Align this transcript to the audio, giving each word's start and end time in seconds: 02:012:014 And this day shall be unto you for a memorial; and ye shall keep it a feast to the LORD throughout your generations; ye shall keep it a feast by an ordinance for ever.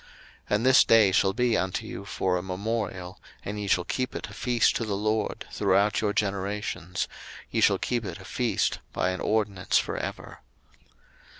02:012:014 0.49 0.55
And 0.55 0.65
this 0.65 0.83
day 0.83 1.11
shall 1.11 1.33
be 1.33 1.55
unto 1.55 1.85
you 1.85 2.05
for 2.05 2.35
a 2.35 2.41
memorial; 2.41 3.19
and 3.45 3.59
ye 3.59 3.67
shall 3.67 3.83
keep 3.83 4.15
it 4.15 4.27
a 4.31 4.33
feast 4.33 4.75
to 4.77 4.83
the 4.83 4.97
LORD 4.97 5.45
throughout 5.51 6.01
your 6.01 6.11
generations; 6.11 7.07
ye 7.51 7.61
shall 7.61 7.77
keep 7.77 8.03
it 8.03 8.17
a 8.17 8.25
feast 8.25 8.79
by 8.93 9.11
an 9.11 9.19
ordinance 9.21 9.77
for 9.77 9.95
ever. 9.95 10.39